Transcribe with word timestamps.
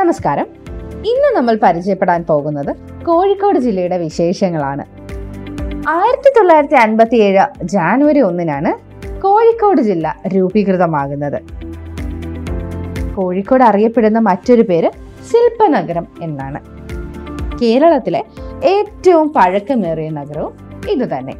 നമസ്കാരം. 0.00 0.46
ഇന്ന് 1.06 1.36
നമ്മൾ 1.36 1.58
പരിചയപ്പെടാൻ 1.62 2.24
പോകുന്നത് 2.28 2.76
കോഴിക്കോട് 3.04 3.58
ജില്ലയുടെ 3.58 3.98
വിശേഷങ്ങളാണ്. 3.98 4.84
ആയിരത്തി 5.88 6.30
തൊള്ളായിരത്തി 6.38 6.74
അൻപത്തി 6.74 7.16
ഏഴ് 7.16 7.44
ജാനുവരി 7.64 8.20
ഒന്നിനാണ് 8.20 8.70
കോഴിക്കോട് 9.20 9.80
ജില്ല 9.80 10.16
രൂപീകൃതമാകുന്നത്. 10.26 11.38
കോഴിക്കോട് 13.14 13.64
അറിയപ്പെടുന്ന 13.64 14.18
മറ്റൊരു 14.18 14.62
പേര് 14.62 14.90
ശില്പനഗരം 15.30 16.06
എന്നാണ്. 16.22 16.60
കേരളത്തിലെ 17.58 18.24
ഏറ്റവും 18.64 19.32
പഴക്കമേറിയ 19.32 20.10
നഗരവും 20.10 20.54
ഇതുതന്നെ 20.90 21.36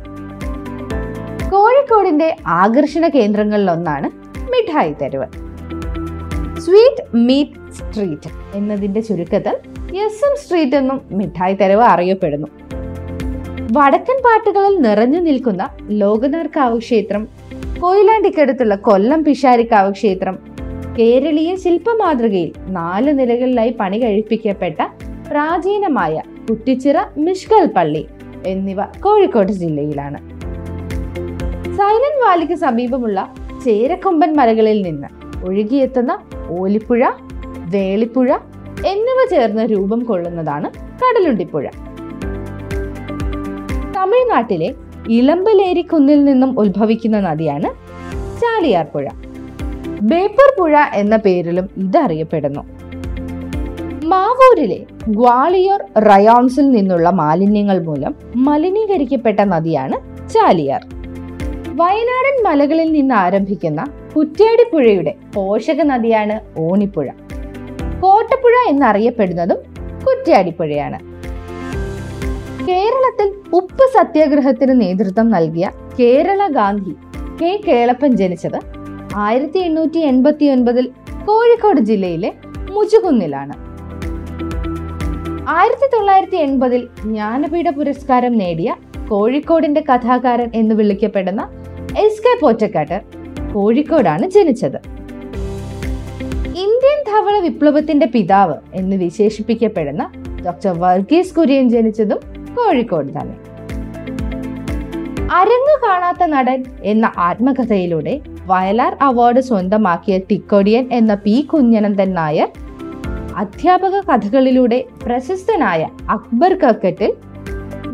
കോഴിക്കോടിന്റെ 1.51 2.37
ആകർഷണ 2.47 3.09
കേന്ദ്രങ്ങളിലൊന്നാണ് 3.09 4.11
മിഠായി 4.51 4.93
തെരുവ്. 5.03 5.27
സ്വീറ്റ് 6.61 7.17
മീറ്റ് 7.17 7.60
സ്ട്രീറ്റ് 7.73 8.31
എന്നതിന്റെ 8.55 9.01
ചുരുക്കത്തിൽ 9.01 9.57
എസ് 9.97 10.25
എം 10.25 10.37
സ്ട്രീറ്റ് 10.37 10.77
എന്നും 10.77 11.01
മിഠായി 11.11 11.55
തെരുവ് 11.55 11.83
അറിയപ്പെടുന്നു. 11.83 12.47
വടക്കൻ 13.73 14.23
പാട്ടുകളിൽ 14.25 14.77
നിറഞ്ഞു 14.77 15.21
നിൽക്കുന്ന 15.21 15.69
ലോകനാർക്കാവ് 15.89 16.79
ക്ഷേത്രം 16.79 17.29
കൊയിലാണ്ടിക്കടുത്തുള്ള 17.81 18.75
കൊല്ലം 18.75 19.25
പിഷാരിക്കാവ് 19.25 19.93
ക്ഷേത്രം 19.93 20.39
കേരളീയ 20.99 21.57
ശില്പമാതൃകയിൽ 21.57 22.53
നാല് 22.69 23.19
നിലകളിലായി 23.19 23.71
പണി 23.81 23.99
കഴിപ്പിക്കപ്പെട്ട 23.99 24.83
പ്രാചീനമായ 25.31 26.23
കുറ്റിച്ചിറ 26.51 26.97
മിഷ്കൽ 27.17 27.67
പള്ളി 27.67 28.07
എന്നിവ 28.47 28.83
കോഴിക്കോട് 28.85 29.53
ജില്ലയിലാണ്. 29.53 30.19
സൈലന്റ് 31.77 32.25
വാലിക്ക് 32.25 32.55
സമീപമുള്ള 32.55 33.35
ചേരക്കൊമ്പൻ 33.65 34.37
മലകളിൽ 34.37 34.83
നിന്ന് 34.83 35.09
ഒഴുകിയെത്തുന്ന 35.47 36.19
ഓലിപ്പുഴ 36.49 37.05
വേളിപ്പുഴ 37.71 38.33
എന്നിവ 38.87 39.21
ചേർന്ന് 39.31 39.63
രൂപം 39.63 40.05
കൊള്ളുന്നതാണ് 40.05 40.69
കടലുണ്ടിപ്പുഴ. 41.01 41.67
തമിഴ്നാട്ടിലെ 43.97 44.75
ഇളമ്പലേരിക്കുന്നിൽ 45.09 46.25
നിന്നും 46.25 46.61
ഉത്ഭവിക്കുന്ന 46.61 47.21
നദിയാണ് 47.21 47.69
ചാലിയാർ 48.41 48.85
പുഴ 48.85 49.09
ബേപ്പർ 50.03 50.55
പുഴ 50.59 50.79
എന്ന 50.95 51.17
പേരിലും 51.17 51.69
ഇതറിയപ്പെടുന്നു. 51.77 52.61
മാവൂരിലെ 54.05 54.87
ഗ്വാളിയോർ 55.09 56.01
റയോൺസിൽ 56.03 56.71
നിന്നുള്ള 56.71 57.11
മാലിന്യങ്ങൾ 57.11 57.79
മൂലം 57.85 58.15
മലിനീകരിക്കപ്പെട്ട 58.37 59.41
നദിയാണ് 59.41 59.97
ചാലിയാർ. 60.31 60.83
വയനാടൻ 61.69 62.37
മലകളിൽ 62.45 62.93
നിന്ന് 62.93 63.15
ആരംഭിക്കുന്ന 63.15 63.85
കുറ്റ്യാടിപ്പുഴയുടെ 64.17 65.15
പോഷക 65.35 65.83
നദിയാണ് 65.83 66.41
ഓണിപ്പുഴ. 66.59 67.09
കോട്ടപ്പുഴ 68.03 68.55
എന്നറിയപ്പെടുന്നതും 68.71 69.59
കുറ്റ്യാടിപ്പുഴയാണ്. 70.05 70.99
കേരളത്തിൽ 72.69 73.29
ഉപ്പ് 73.59 73.85
സത്യാഗ്രഹത്തിന് 73.97 74.75
നേതൃത്വം 74.81 75.29
നൽകിയ 75.31 75.67
കേരള 75.99 76.41
ഗാന്ധി 76.59 76.95
കെ 77.41 77.51
കേളപ്പൻ 77.67 78.17
ജനിച്ചത് 78.21 78.59
ആയിരത്തി 79.17 79.59
എണ്ണൂറ്റി 79.59 80.01
എൺപത്തി 80.11 80.45
ഒൻപതിൽ 80.45 80.87
കോഴിക്കോട് 81.27 81.81
ജില്ലയിലെ 81.81 82.31
മുജുകുന്നിലാണ്. 82.75 83.55
ആയിരത്തി 85.57 85.87
തൊള്ളായിരത്തി 85.95 86.37
എൺപതിൽ 86.37 86.83
ജ്ഞാനപീഠ 87.03 87.69
പുരസ്കാരം 87.79 88.35
നേടിയ 88.39 88.71
കോഴിക്കോടിന്റെ 89.09 89.81
കഥാകാരൻ 89.81 90.51
എന്ന് 90.55 90.75
വിളിക്കപ്പെടുന്ന 90.75 91.43
എസ് 91.99 92.23
കെ 92.23 92.33
പോറ്റക്കാട്ട് 92.41 92.99
കോഴിക്കോടാണ് 93.55 94.27
ജനിച്ചത്. 94.31 94.79
ഇന്ത്യൻ 96.61 96.99
ധവള 97.09 97.39
വിപ്ലവത്തിന്റെ 97.39 98.07
പിതാവ് 98.07 98.57
എന്ന് 98.75 98.97
വിശേഷിപ്പിക്കപ്പെടുന്ന 98.97 100.03
ഡോക്ടർ 100.45 100.73
വർഗീസ് 100.79 101.35
കുര്യൻ 101.37 101.69
ജനിച്ചതും 101.69 102.21
കോഴിക്കോട് 102.55 103.11
തന്നെ. 103.11 103.37
അരങ്ങു 105.33 105.75
കാണാത്ത 105.83 106.23
നടൻ 106.27 106.61
എന്ന 106.83 107.13
ആത്മകഥയിലൂടെ 107.19 108.15
വയലാർ 108.47 108.97
അവാർഡ് 109.01 109.41
സ്വന്തമാക്കിയ 109.41 110.19
തിക്കൊടിയൻ 110.31 110.89
എന്ന 110.93 111.15
പി 111.17 111.35
കുഞ്ഞനന്ദൻ 111.51 112.15
നായർ 112.15 112.49
അധ്യാപക 113.37 113.97
കഥകളിലൂടെ 114.09 114.79
പ്രശസ്തനായ 115.05 115.83
അക്ബർ 116.11 116.55
കക്കറ്റിൽ 116.55 117.13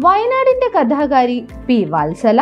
വയനാടിന്റെ 0.01 0.69
കഥാകാരി 0.77 1.37
പി 1.67 1.85
വത്സല 1.91 2.41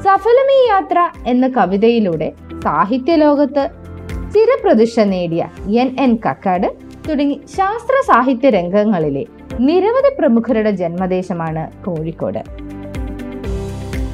സഫലമീ 0.00 0.58
യാത്ര 0.68 0.98
എന്ന 1.26 1.48
കവിതയിലൂടെ 1.48 2.28
സാഹിത്യ 2.62 3.14
ലോകത്ത് 3.16 3.64
ചിരപ്രതിഷ്ഠ 4.34 5.00
നേടിയ 5.00 5.42
എൻ 5.82 5.96
എൻ 6.00 6.16
കക്കാട് 6.16 6.66
തുടങ്ങി 7.08 7.40
ശാസ്ത്ര 7.56 7.94
സാഹിത്യ 8.06 8.50
രംഗങ്ങളിലെ 8.50 9.24
നിരവധി 9.60 10.10
പ്രമുഖരുടെ 10.18 10.70
ജന്മദേശമാണ് 10.70 11.84
കോഴിക്കോട്. 11.84 12.42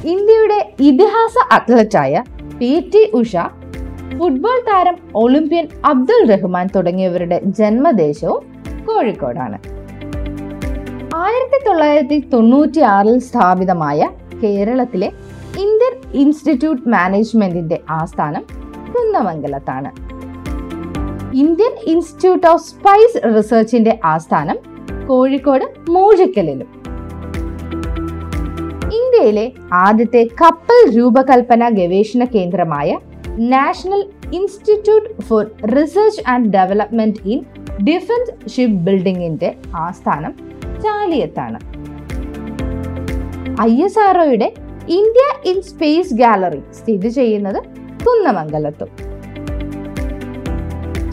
ഇന്ത്യയുടെ 0.05 0.73
ഇതിഹാസ 0.79 1.35
അത്ലറ്റായ 1.51 2.23
പി 2.59 2.89
ടി 2.93 3.11
ഉഷ 3.13 3.35
ഫുട്ബോൾ 4.17 4.59
താരം 4.59 4.97
ഒളിമ്പ്യൻ 5.15 5.67
അബ്ദുൾ 5.85 6.21
റഹ്മാൻ 6.31 6.69
തുടങ്ങിയവരുടെ 6.75 7.41
ജന്മദേശവും 7.59 8.43
കോഴിക്കോടാണ്. 8.85 9.57
ആയിരത്തി 11.15 11.59
തൊള്ളായിരത്തി 11.65 12.17
തൊണ്ണൂറ്റി 12.33 12.79
ആറിൽ 12.79 13.19
സ്ഥാപിതമായ 13.19 14.09
കേരളത്തിലെ 14.43 15.09
ഇന്ത്യൻ 15.65 15.93
ഇൻസ്റ്റിറ്റ്യൂട്ട് 16.13 16.89
മാനേജ്മെന്റിന്റെ 16.89 17.79
ആസ്ഥാനം 17.89 18.62
കുന്നമംഗലത്താണ് 18.93 19.91
ഇന്ത്യൻ 21.43 21.73
ഇൻസ്റ്റിറ്റ്യൂട്ട് 21.85 22.47
ഓഫ് 22.47 22.63
സ്പൈസ് 22.63 23.19
റിസർച്ചിന്റെ 23.35 23.99
ആസ്ഥാനം 24.03 24.57
കോഴിക്കോട് 25.07 25.65
മൂഴിക്കലിലും. 25.89 26.69
ഇന്ത്യയിലെ 28.99 29.51
ആദ്യത്തെ 29.73 30.23
കപ്പൽ 30.41 30.97
രൂപകൽപ്പന 30.97 31.69
ഗവേഷണ 31.69 32.23
കേന്ദ്രമായ 32.25 32.97
national 33.53 34.01
institute 34.31 35.21
for 35.21 35.43
research 35.75 36.23
and 36.27 36.49
development 36.57 37.21
in 37.25 37.39
defence 37.83 38.33
ship 38.53 38.81
ബിൽഡിംഗിന്റെ 38.85 39.55
ആസ്ഥാനം 39.75 40.33
ചാലിയത്താണ്. 40.83 41.59
ഐ 43.61 43.83
എസ് 43.83 43.99
ആർഒയുടെ 43.99 44.53
ഇന്ത്യ 44.99 45.25
ഇൻ 45.51 45.61
സ്പേസ് 45.61 46.13
ഗാലറി 46.13 46.61
സ്ഥിതി 46.71 47.09
ചെയ്യുന്നത് 47.09 47.59
കുന്നമംഗലത്തും 48.05 48.89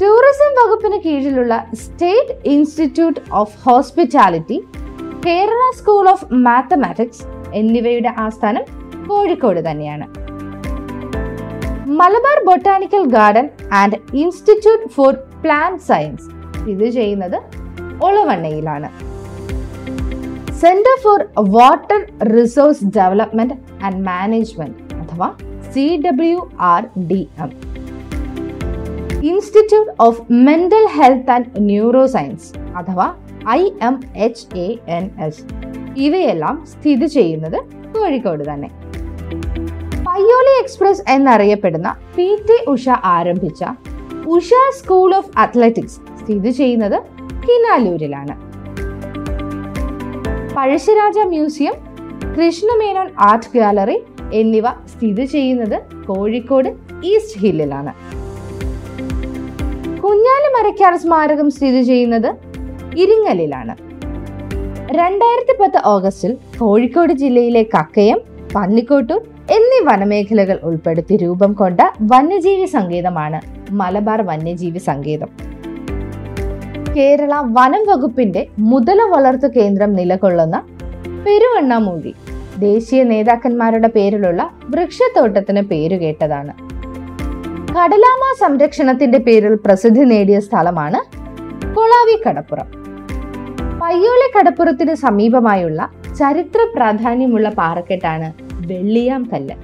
ടൂറിസം 0.00 0.52
വകുപ്പിന് 0.58 0.98
കീഴിലുള്ള 1.04 1.54
state 1.82 2.34
institute 2.52 3.20
of 3.40 3.56
hospitality 3.64 4.58
Kerala 5.26 5.62
school 5.78 6.04
of 6.12 6.26
mathematics 6.46 7.24
എന്നിവയുടെ 7.60 8.12
ആസ്ഥാനം 8.24 8.64
കോഴിക്കോട് 9.08 9.60
തന്നെയാണ്. 9.68 10.06
Malabar 11.98 12.38
botanical 12.48 13.04
garden 13.16 13.46
and 13.80 13.98
institute 14.22 14.88
for 14.96 15.12
plant 15.42 15.84
science 15.90 16.26
ഇത് 16.72 16.86
ചെയ്യുന്നത് 16.98 17.38
ഒളവണ്ണയിലാണ്. 18.06 18.88
Centre 20.62 20.96
for 21.04 21.20
water 21.56 22.00
resource 22.36 22.90
development 22.98 23.56
and 23.86 24.00
management 24.10 24.78
അഥവാ 25.02 25.28
C 25.74 25.84
W 26.04 26.38
R 26.60 26.82
D 27.10 27.28
M 27.38 27.50
institute 29.24 29.90
of 30.00 30.20
mental 30.32 30.86
health 30.96 31.30
and 31.30 31.50
neuro 31.60 32.06
science 32.06 32.46
അഥവാ 32.76 33.06
I 33.48 33.60
M 33.82 34.00
H 34.16 34.44
A 34.58 34.68
N 34.96 35.10
S 35.26 35.42
ഇവയെല്ലാം 35.96 36.66
സ്ഥിതി 36.66 37.06
ചെയ്യുന്നത് 37.06 37.58
കോഴിക്കോട് 37.94 38.44
തന്നെ. 38.50 38.68
Payyoli 40.06 40.54
express 40.62 41.02
എന്നറിയപ്പെടുന്ന 41.10 41.88
P 42.16 42.28
T 42.48 42.56
Usha 42.72 42.88
ആരംഭിച്ച 42.88 43.62
ഉഷ 44.26 44.50
സ്കൂൾ 44.78 45.14
ഓഫ് 45.14 45.30
അത്ലറ്റിക്സ് 45.38 45.98
സ്ഥിതി 46.20 46.50
ചെയ്യുന്നത് 46.50 46.98
കിനാലൂരിലാണ്. 47.44 48.34
Pazhassiraja 50.56 51.18
museum 51.28 51.76
Krishna Menon 52.36 53.08
art 53.28 53.58
gallery 53.58 53.96
എന്നിവ 54.32 54.68
സ്ഥിതി 54.70 55.24
ചെയ്യുന്നത് 55.24 55.82
കോഴിക്കോട് 56.06 56.68
ഈസ്റ്റ് 57.04 57.40
ഹില്ലിലാണ്. 57.40 57.92
കുഞ്ഞാലിമരക്കാർ 60.00 60.96
സ്മാരകം 60.96 61.50
സ്ഥിതി 61.50 61.82
ചെയ്യുന്നത് 61.82 62.36
ഇരിങ്ങലിലാണ്. 62.96 63.76
രണ്ടായിരത്തി 64.92 65.62
പത്ത് 65.62 65.86
ഓഗസ്റ്റിൽ 65.86 66.38
കോഴിക്കോട് 66.58 67.12
ജില്ലയിലെ 67.12 67.62
കക്കയം 67.62 68.20
പന്നിക്കോട്ടൂർ 68.54 69.20
എന്നീ 69.50 69.84
വനമേഖലകൾ 69.84 70.60
ഉൾപ്പെടുത്തി 70.62 71.16
രൂപം 71.16 71.52
കൊണ്ട 71.52 71.80
വന്യജീവി 72.00 72.66
സങ്കേതമാണ് 72.66 73.40
മലബാർ 73.70 74.22
വന്യജീവി 74.22 74.78
സങ്കേതം. 74.78 75.28
കേരള 76.96 77.34
വനം 77.36 77.84
വകുപ്പിന്റെ 77.88 78.46
മുതല 78.58 79.02
വളർത്തു 79.02 79.46
കേന്ദ്രം 79.46 79.92
നിലകൊള്ളുന്ന 79.92 80.62
പെരുവണ്ണാമൂഴി 81.26 82.14
ദേശീയ 82.60 83.02
നേതാക്കന്മാരുടെ 83.02 83.88
പേരിലുള്ള 83.88 84.50
വൃക്ഷത്തോട്ടത്തിന് 84.70 85.60
പേരുകേട്ടതാണ് 85.60 86.52
കടലാമ 87.72 88.22
സംരക്ഷണത്തിന്റെ 88.40 89.18
പേരിൽ 89.18 89.54
പ്രസിദ്ധി 89.54 90.04
നേടിയ 90.04 90.40
സ്ഥലമാണ് 90.40 91.00
കൊളാവി 91.74 92.16
കടപ്പുറം. 92.22 92.68
പയ്യോളി 93.82 94.38
കടപ്പുറത്തിന് 94.38 94.94
സമീപമായുള്ള 94.94 95.90
ചരിത്ര 96.18 96.60
പ്രാധാന്യമുള്ള 96.74 97.48
പാറക്കെട്ടാണ് 97.48 98.32
വെള്ളിയാം 98.66 99.22
കല്ല്. 99.32 99.54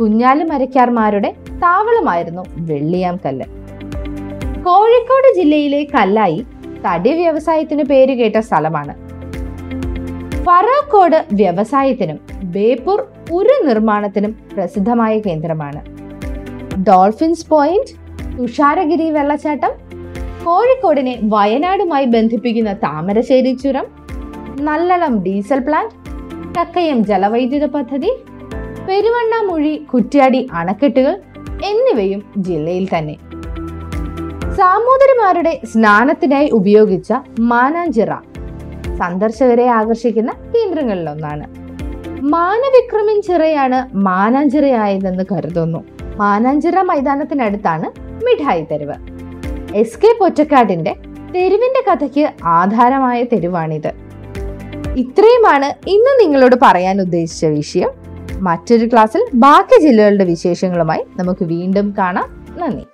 കുഞ്ഞാലി 0.00 0.44
മരക്കാർമാരുടെ 0.44 1.30
താവളമായിരുന്നു 1.64 2.42
വെള്ളിയാം 2.56 3.16
കല്ല്. 3.26 3.46
കോഴിക്കോട് 4.66 5.34
ജില്ലയിലെ 5.34 5.86
കല്ലായി 5.94 6.46
തടി 6.86 7.12
വ്യവസായത്തിന് 7.12 7.84
പേരുകേട്ട 7.84 8.38
സ്ഥലമാണ് 8.38 9.01
ഫറോക്കോട് 10.46 11.16
വ്യവസായത്തിനും 11.40 12.18
ബേപ്പൂർ 12.54 13.00
ഉരു 13.38 13.54
നിർമ്മാണത്തിനും 13.66 14.32
പ്രസിദ്ധമായ 14.54 15.14
കേന്ദ്രമാണ്. 15.26 15.80
ഡോൾഫിൻസ് 16.88 17.46
പോയിന്റ് 17.52 17.92
തുഷാരഗിരി 18.38 19.06
വെള്ളച്ചാട്ടം 19.16 19.72
കോഴിക്കോടിനെ 20.44 21.14
വയനാടുമായി 21.34 22.06
ബന്ധിപ്പിക്കുന്ന 22.14 22.72
താമരശ്ശേരി 22.84 23.52
ചുരം 23.62 23.86
നല്ലളം 24.68 25.14
ഡീസൽ 25.26 25.60
പ്ലാന്റ് 25.68 25.96
കക്കയം 26.56 26.98
ജലവൈദ്യുത 27.10 27.66
പദ്ധതി 27.76 28.10
പെരുവണ്ണാമൊഴി 28.88 29.74
കുറ്റ്യാടി 29.92 30.42
അണക്കെട്ടുകൾ 30.60 31.14
എന്നിവയും 31.70 32.20
ജില്ലയിൽ 32.48 32.86
തന്നെ. 32.94 33.16
സാമൂതിരിമാരുടെ 34.58 35.60
സ്നാനത്തിനായി 35.72 36.48
ഉപയോഗിച്ച 36.50 37.12
മാനാഞ്ചിറ 37.52 38.12
സന്ദർശകരെ 39.02 39.66
ആകർഷിക്കുന്ന 39.66 40.32
കേന്ദ്രങ്ങളിലൊന്നാണ്. 40.32 41.46
മാനവിക്രമൻ 42.20 43.22
ചിറയാണ് 43.22 43.96
മാനാഞ്ചിറയായതെന്ന് 43.96 45.24
കരുതുന്നു. 45.32 45.84
മാനാഞ്ചിറ 46.16 46.82
മൈതാനത്തിനടുത്താണ് 46.82 48.00
മിഠായി 48.24 48.66
തെരുവ്. 48.70 48.94
എസ് 49.74 49.98
കെ 49.98 50.16
പൊറ്റക്കാടിന്റെ 50.20 50.94
തെരുവിന്റെ 51.34 51.90
കഥയ്ക്ക് 51.90 52.32
ആധാരമായ 52.44 53.22
തെരുവാണിത്. 53.22 53.92
ഇത്രയുമാണ് 54.96 55.88
ഇന്ന് 55.88 56.20
നിങ്ങളോട് 56.20 56.56
പറയാൻ 56.62 57.00
ഉദ്ദേശിച്ച 57.00 57.44
വിഷയം. 57.44 57.90
മറ്റൊരു 58.40 58.86
ക്ലാസ്സിൽ 58.86 59.26
ബാക്കി 59.34 59.82
ജില്ലകളുടെ 59.82 60.24
വിശേഷങ്ങളുമായി 60.24 61.04
നമുക്ക് 61.16 61.44
വീണ്ടും 61.44 61.94
കാണാം. 61.98 62.46
നന്ദി. 62.58 62.84